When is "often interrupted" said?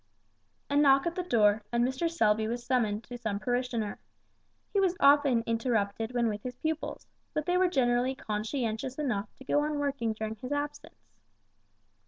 4.99-6.11